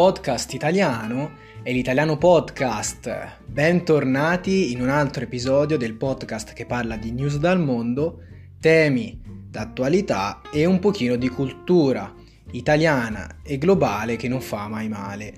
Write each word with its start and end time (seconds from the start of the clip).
podcast 0.00 0.54
italiano 0.54 1.32
e 1.62 1.72
l'italiano 1.72 2.16
podcast. 2.16 3.36
Bentornati 3.44 4.72
in 4.72 4.80
un 4.80 4.88
altro 4.88 5.24
episodio 5.24 5.76
del 5.76 5.92
podcast 5.92 6.54
che 6.54 6.64
parla 6.64 6.96
di 6.96 7.12
news 7.12 7.36
dal 7.36 7.60
mondo, 7.60 8.20
temi 8.58 9.20
d'attualità 9.22 10.40
e 10.50 10.64
un 10.64 10.78
pochino 10.78 11.16
di 11.16 11.28
cultura 11.28 12.14
italiana 12.52 13.40
e 13.42 13.58
globale 13.58 14.16
che 14.16 14.26
non 14.26 14.40
fa 14.40 14.68
mai 14.68 14.88
male. 14.88 15.34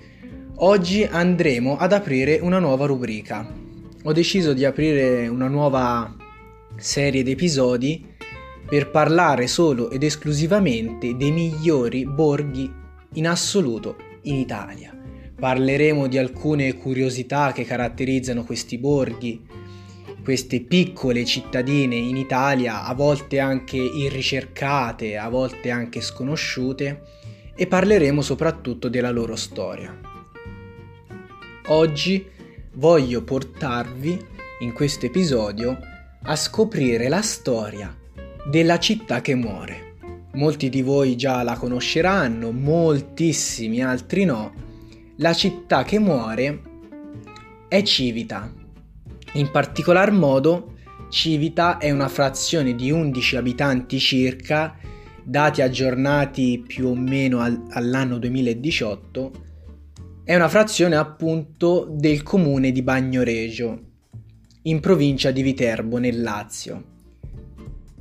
Oggi 0.58 1.02
andremo 1.02 1.76
ad 1.76 1.92
aprire 1.92 2.38
una 2.38 2.60
nuova 2.60 2.86
rubrica. 2.86 3.44
Ho 4.04 4.12
deciso 4.12 4.52
di 4.52 4.64
aprire 4.64 5.26
una 5.26 5.48
nuova 5.48 6.14
serie 6.76 7.24
di 7.24 7.32
episodi 7.32 8.06
per 8.68 8.92
parlare 8.92 9.48
solo 9.48 9.90
ed 9.90 10.04
esclusivamente 10.04 11.16
dei 11.16 11.32
migliori 11.32 12.06
borghi 12.06 12.72
in 13.14 13.26
assoluto 13.26 14.10
in 14.22 14.36
Italia. 14.36 14.96
Parleremo 15.38 16.06
di 16.06 16.18
alcune 16.18 16.74
curiosità 16.74 17.52
che 17.52 17.64
caratterizzano 17.64 18.44
questi 18.44 18.78
borghi, 18.78 19.44
queste 20.22 20.60
piccole 20.60 21.24
cittadine 21.24 21.96
in 21.96 22.16
Italia, 22.16 22.84
a 22.84 22.94
volte 22.94 23.40
anche 23.40 23.76
irricercate, 23.76 25.16
a 25.16 25.28
volte 25.28 25.70
anche 25.70 26.00
sconosciute, 26.00 27.02
e 27.54 27.66
parleremo 27.66 28.22
soprattutto 28.22 28.88
della 28.88 29.10
loro 29.10 29.36
storia. 29.36 29.98
Oggi 31.66 32.26
voglio 32.74 33.22
portarvi 33.22 34.26
in 34.60 34.72
questo 34.72 35.06
episodio 35.06 35.76
a 36.22 36.36
scoprire 36.36 37.08
la 37.08 37.22
storia 37.22 37.96
della 38.48 38.78
città 38.78 39.20
che 39.20 39.34
muore. 39.34 39.91
Molti 40.34 40.70
di 40.70 40.80
voi 40.80 41.14
già 41.14 41.42
la 41.42 41.56
conosceranno, 41.58 42.52
moltissimi 42.52 43.82
altri 43.82 44.24
no. 44.24 44.52
La 45.16 45.34
città 45.34 45.82
che 45.82 45.98
muore 45.98 46.62
è 47.68 47.82
Civita. 47.82 48.50
In 49.34 49.50
particolar 49.50 50.10
modo, 50.10 50.72
Civita 51.10 51.76
è 51.76 51.90
una 51.90 52.08
frazione 52.08 52.74
di 52.74 52.90
11 52.90 53.36
abitanti 53.36 53.98
circa, 53.98 54.74
dati 55.22 55.60
aggiornati 55.60 56.64
più 56.66 56.88
o 56.88 56.94
meno 56.94 57.40
al, 57.40 57.66
all'anno 57.70 58.16
2018. 58.16 59.32
È 60.24 60.34
una 60.34 60.48
frazione 60.48 60.96
appunto 60.96 61.86
del 61.90 62.22
comune 62.22 62.72
di 62.72 62.80
Bagnoregio, 62.80 63.80
in 64.62 64.80
provincia 64.80 65.30
di 65.30 65.42
Viterbo, 65.42 65.98
nel 65.98 66.22
Lazio. 66.22 66.84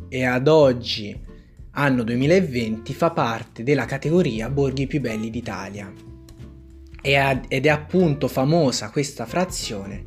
E 0.07 0.23
ad 0.23 0.47
oggi 0.47 1.29
anno 1.73 2.03
2020 2.03 2.93
fa 2.93 3.11
parte 3.11 3.63
della 3.63 3.85
categoria 3.85 4.49
Borghi 4.49 4.87
più 4.87 4.99
belli 4.99 5.29
d'Italia. 5.29 5.91
Ed 7.01 7.47
è 7.47 7.69
appunto 7.69 8.27
famosa 8.27 8.89
questa 8.89 9.25
frazione 9.25 10.05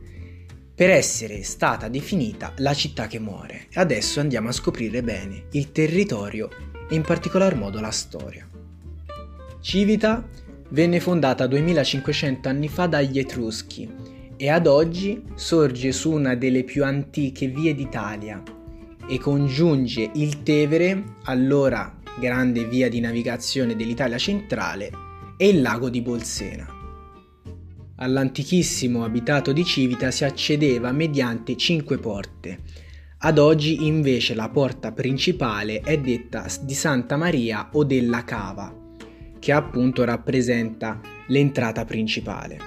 per 0.74 0.90
essere 0.90 1.42
stata 1.42 1.88
definita 1.88 2.52
la 2.58 2.74
città 2.74 3.06
che 3.06 3.18
muore. 3.18 3.66
Adesso 3.74 4.20
andiamo 4.20 4.48
a 4.48 4.52
scoprire 4.52 5.02
bene 5.02 5.46
il 5.52 5.72
territorio 5.72 6.48
e 6.88 6.94
in 6.94 7.02
particolar 7.02 7.56
modo 7.56 7.80
la 7.80 7.90
storia. 7.90 8.48
Civita 9.60 10.28
venne 10.70 11.00
fondata 11.00 11.46
2500 11.46 12.48
anni 12.48 12.68
fa 12.68 12.86
dagli 12.86 13.18
Etruschi 13.18 13.90
e 14.36 14.50
ad 14.50 14.66
oggi 14.66 15.22
sorge 15.34 15.92
su 15.92 16.12
una 16.12 16.34
delle 16.34 16.64
più 16.64 16.84
antiche 16.84 17.46
vie 17.46 17.74
d'Italia, 17.74 18.42
e 19.08 19.18
congiunge 19.18 20.10
il 20.14 20.42
Tevere, 20.42 21.16
allora 21.24 21.98
grande 22.18 22.64
via 22.66 22.88
di 22.88 23.00
navigazione 23.00 23.76
dell'Italia 23.76 24.18
centrale, 24.18 24.90
e 25.36 25.48
il 25.48 25.60
lago 25.60 25.90
di 25.90 26.00
Bolsena. 26.00 26.66
All'antichissimo 27.96 29.04
abitato 29.04 29.52
di 29.52 29.64
Civita 29.64 30.10
si 30.10 30.24
accedeva 30.24 30.92
mediante 30.92 31.56
cinque 31.56 31.98
porte. 31.98 32.58
Ad 33.18 33.38
oggi 33.38 33.86
invece 33.86 34.34
la 34.34 34.48
porta 34.48 34.92
principale 34.92 35.80
è 35.80 35.98
detta 35.98 36.46
di 36.60 36.74
Santa 36.74 37.16
Maria 37.16 37.70
o 37.72 37.84
della 37.84 38.24
Cava, 38.24 38.74
che 39.38 39.52
appunto 39.52 40.04
rappresenta 40.04 41.00
l'entrata 41.28 41.84
principale. 41.84 42.58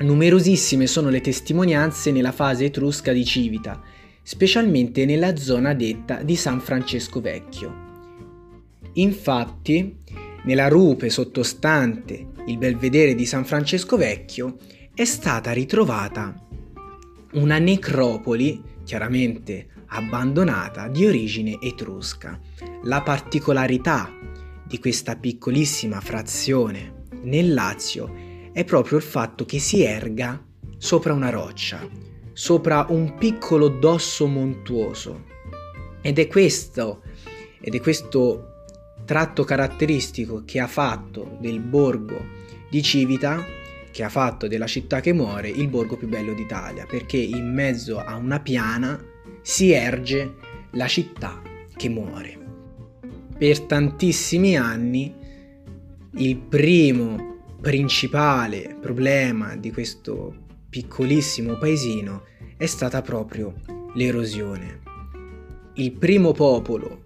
Numerosissime 0.00 0.86
sono 0.86 1.08
le 1.08 1.20
testimonianze 1.20 2.12
nella 2.12 2.30
fase 2.30 2.66
etrusca 2.66 3.12
di 3.12 3.24
Civita, 3.24 3.82
specialmente 4.28 5.06
nella 5.06 5.36
zona 5.36 5.72
detta 5.72 6.22
di 6.22 6.36
San 6.36 6.60
Francesco 6.60 7.22
Vecchio. 7.22 7.86
Infatti, 8.92 9.96
nella 10.44 10.68
rupe 10.68 11.08
sottostante 11.08 12.26
il 12.46 12.58
belvedere 12.58 13.14
di 13.14 13.24
San 13.24 13.46
Francesco 13.46 13.96
Vecchio 13.96 14.58
è 14.92 15.06
stata 15.06 15.52
ritrovata 15.52 16.34
una 17.32 17.56
necropoli, 17.58 18.62
chiaramente 18.84 19.68
abbandonata, 19.86 20.88
di 20.88 21.06
origine 21.06 21.56
etrusca. 21.62 22.38
La 22.82 23.00
particolarità 23.00 24.12
di 24.62 24.78
questa 24.78 25.16
piccolissima 25.16 26.02
frazione 26.02 27.06
nel 27.22 27.54
Lazio 27.54 28.12
è 28.52 28.62
proprio 28.64 28.98
il 28.98 29.04
fatto 29.04 29.46
che 29.46 29.58
si 29.58 29.82
erga 29.82 30.44
sopra 30.76 31.14
una 31.14 31.30
roccia, 31.30 31.80
sopra 32.38 32.86
un 32.90 33.16
piccolo 33.16 33.66
dosso 33.66 34.28
montuoso. 34.28 35.24
Ed 36.00 36.20
è 36.20 36.28
questo, 36.28 37.02
ed 37.60 37.74
è 37.74 37.80
questo 37.80 38.66
tratto 39.04 39.42
caratteristico 39.42 40.44
che 40.44 40.60
ha 40.60 40.68
fatto 40.68 41.36
del 41.40 41.58
borgo 41.58 42.24
di 42.70 42.80
Civita, 42.80 43.44
che 43.90 44.04
ha 44.04 44.08
fatto 44.08 44.46
della 44.46 44.68
città 44.68 45.00
che 45.00 45.12
muore 45.12 45.48
il 45.48 45.66
borgo 45.66 45.96
più 45.96 46.06
bello 46.06 46.32
d'Italia, 46.32 46.86
perché 46.86 47.16
in 47.16 47.52
mezzo 47.52 47.98
a 47.98 48.14
una 48.14 48.38
piana 48.38 49.04
si 49.42 49.72
erge 49.72 50.36
la 50.72 50.86
città 50.86 51.42
che 51.74 51.88
muore. 51.88 52.38
Per 53.36 53.62
tantissimi 53.62 54.56
anni 54.56 55.12
il 56.12 56.36
primo 56.36 57.40
principale 57.60 58.76
problema 58.80 59.56
di 59.56 59.72
questo 59.72 60.46
piccolissimo 60.70 61.56
paesino 61.56 62.24
è 62.56 62.66
stata 62.66 63.00
proprio 63.00 63.54
l'erosione. 63.94 64.80
Il 65.74 65.92
primo 65.92 66.32
popolo 66.32 67.04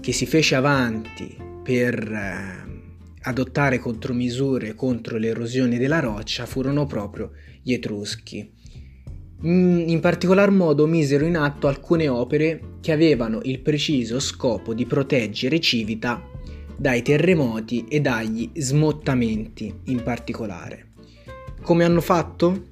che 0.00 0.12
si 0.12 0.26
fece 0.26 0.56
avanti 0.56 1.36
per 1.62 1.94
eh, 1.94 3.20
adottare 3.22 3.78
contromisure 3.78 4.74
contro 4.74 5.16
l'erosione 5.16 5.78
della 5.78 6.00
roccia 6.00 6.44
furono 6.44 6.86
proprio 6.86 7.30
gli 7.62 7.72
Etruschi. 7.72 8.50
Mm, 9.46 9.88
in 9.88 10.00
particolar 10.00 10.50
modo 10.50 10.86
misero 10.86 11.24
in 11.24 11.36
atto 11.36 11.68
alcune 11.68 12.08
opere 12.08 12.76
che 12.80 12.92
avevano 12.92 13.40
il 13.44 13.60
preciso 13.60 14.20
scopo 14.20 14.74
di 14.74 14.84
proteggere 14.84 15.60
Civita 15.60 16.22
dai 16.76 17.02
terremoti 17.02 17.86
e 17.88 18.00
dagli 18.00 18.50
smottamenti 18.54 19.72
in 19.84 20.02
particolare. 20.02 20.90
Come 21.62 21.84
hanno 21.84 22.00
fatto? 22.00 22.70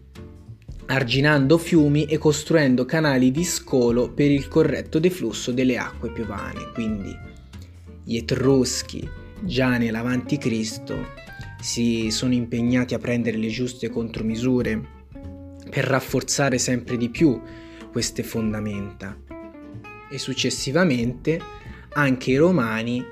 Arginando 0.91 1.57
fiumi 1.57 2.07
e 2.07 2.19
costruendo 2.19 2.85
canali 2.85 3.31
di 3.31 3.45
scolo 3.45 4.11
per 4.11 4.29
il 4.29 4.49
corretto 4.49 4.99
deflusso 4.99 5.53
delle 5.53 5.77
acque 5.77 6.11
piovane. 6.11 6.73
Quindi 6.75 7.17
gli 8.03 8.17
Etruschi, 8.17 9.09
già 9.41 9.77
nell'avanti 9.79 10.37
Cristo, 10.37 11.07
si 11.61 12.11
sono 12.11 12.35
impegnati 12.35 12.95
a 12.95 12.99
prendere 12.99 13.37
le 13.37 13.49
giuste 13.49 13.89
contromisure 13.89 14.99
per 15.71 15.85
rafforzare 15.85 16.59
sempre 16.59 16.97
di 16.97 17.09
più 17.09 17.41
queste 17.93 18.25
fondamenta 18.25 19.17
e 20.11 20.19
successivamente 20.19 21.41
anche 21.91 22.33
i 22.33 22.37
romani 22.37 23.05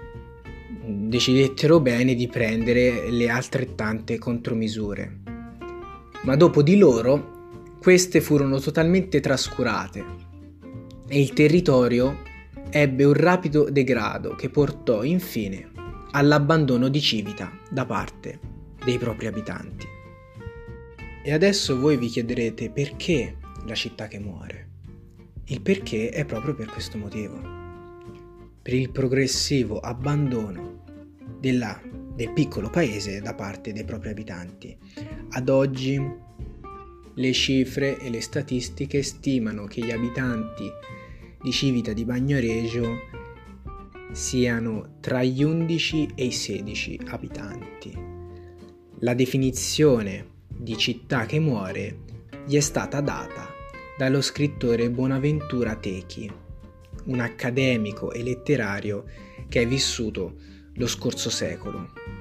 decidettero 0.84 1.78
bene 1.78 2.16
di 2.16 2.26
prendere 2.26 3.08
le 3.08 3.28
altrettante 3.28 4.18
contromisure. 4.18 5.18
Ma 6.22 6.34
dopo 6.34 6.60
di 6.62 6.76
loro 6.76 7.36
queste 7.80 8.20
furono 8.20 8.58
totalmente 8.58 9.20
trascurate 9.20 10.04
e 11.06 11.20
il 11.20 11.32
territorio 11.32 12.22
ebbe 12.70 13.04
un 13.04 13.14
rapido 13.14 13.70
degrado 13.70 14.34
che 14.34 14.50
portò 14.50 15.02
infine 15.02 15.70
all'abbandono 16.10 16.88
di 16.88 17.00
Civita 17.00 17.50
da 17.70 17.86
parte 17.86 18.40
dei 18.84 18.98
propri 18.98 19.26
abitanti. 19.26 19.86
E 21.22 21.32
adesso 21.32 21.78
voi 21.78 21.96
vi 21.96 22.08
chiederete 22.08 22.70
perché 22.70 23.36
la 23.66 23.74
città 23.74 24.08
che 24.08 24.18
muore. 24.18 24.66
Il 25.46 25.62
perché 25.62 26.10
è 26.10 26.24
proprio 26.24 26.54
per 26.54 26.66
questo 26.66 26.98
motivo, 26.98 27.40
per 28.60 28.74
il 28.74 28.90
progressivo 28.90 29.78
abbandono 29.80 30.84
della, 31.38 31.80
del 32.14 32.32
piccolo 32.32 32.68
paese 32.68 33.20
da 33.20 33.34
parte 33.34 33.72
dei 33.72 33.84
propri 33.84 34.10
abitanti. 34.10 34.76
Ad 35.30 35.48
oggi 35.48 36.26
le 37.18 37.32
cifre 37.32 37.98
e 37.98 38.10
le 38.10 38.20
statistiche 38.20 39.02
stimano 39.02 39.64
che 39.64 39.84
gli 39.84 39.90
abitanti 39.90 40.70
di 41.42 41.50
Civita 41.50 41.92
di 41.92 42.04
Bagnoregio 42.04 42.96
siano 44.12 44.98
tra 45.00 45.24
gli 45.24 45.42
11 45.42 46.12
e 46.14 46.24
i 46.26 46.32
16 46.32 47.00
abitanti. 47.06 47.92
La 49.00 49.14
definizione 49.14 50.36
di 50.46 50.76
città 50.76 51.26
che 51.26 51.40
muore 51.40 51.98
gli 52.46 52.56
è 52.56 52.60
stata 52.60 53.00
data 53.00 53.48
dallo 53.96 54.20
scrittore 54.20 54.88
Bonaventura 54.88 55.74
Techi, 55.74 56.30
un 57.06 57.18
accademico 57.18 58.12
e 58.12 58.22
letterario 58.22 59.04
che 59.48 59.62
è 59.62 59.66
vissuto 59.66 60.36
lo 60.74 60.86
scorso 60.86 61.30
secolo. 61.30 62.17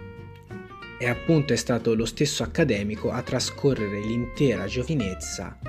E 0.99 1.07
appunto 1.07 1.53
è 1.53 1.55
stato 1.55 1.94
lo 1.94 2.05
stesso 2.05 2.41
accademico 2.41 3.11
a 3.11 3.21
trascorrere 3.21 3.99
l'intera 3.99 4.65
giovinezza 4.65 5.59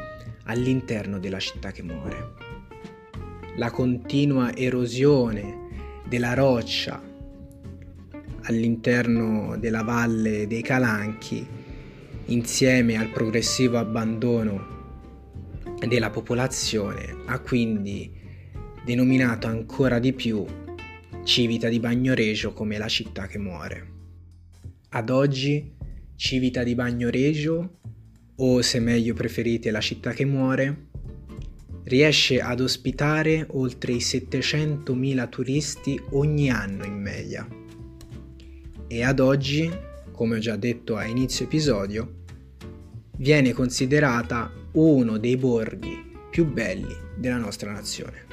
all'interno 0.45 1.19
della 1.19 1.39
città 1.39 1.71
che 1.71 1.83
muore. 1.83 2.33
La 3.57 3.71
continua 3.71 4.55
erosione 4.57 6.01
della 6.07 6.33
roccia 6.33 7.03
all'interno 8.43 9.59
della 9.59 9.83
valle 9.83 10.47
dei 10.47 10.63
Calanchi, 10.63 11.47
insieme 12.27 12.97
al 12.97 13.11
progressivo 13.11 13.77
abbandono 13.77 14.77
della 15.87 16.09
popolazione, 16.09 17.17
ha 17.27 17.39
quindi 17.41 18.11
denominato 18.85 19.47
ancora 19.47 19.99
di 19.99 20.15
più 20.15 20.45
Civita 21.25 21.69
di 21.69 21.79
Bagnoregio 21.79 22.55
come 22.55 22.79
la 22.79 22.89
città 22.89 23.27
che 23.27 23.39
muore. 23.39 23.98
Ad 24.91 25.11
oggi 25.11 25.77
Civita 26.17 26.63
di 26.63 26.75
Bagnoregio, 26.75 27.81
o 28.37 28.63
se 28.63 28.81
meglio 28.81 29.13
preferite 29.13 29.71
la 29.71 29.81
città 29.81 30.13
che 30.13 30.25
muore, 30.25 30.87
riesce 31.85 32.41
ad 32.41 32.61
ospitare 32.61 33.47
oltre 33.51 33.93
i 33.93 33.99
700.000 33.99 35.29
turisti 35.29 36.01
ogni 36.13 36.51
anno 36.51 36.85
in 36.85 36.95
media. 36.95 37.47
E 38.87 39.05
ad 39.05 39.21
oggi, 39.21 39.71
come 40.11 40.37
ho 40.37 40.41
già 40.41 40.57
detto 40.57 40.97
a 40.97 41.05
inizio 41.05 41.45
episodio, 41.45 42.25
viene 43.19 43.53
considerata 43.53 44.51
uno 44.73 45.19
dei 45.19 45.37
borghi 45.37 46.13
più 46.31 46.51
belli 46.51 46.97
della 47.15 47.37
nostra 47.37 47.73
nazione. 47.73 48.28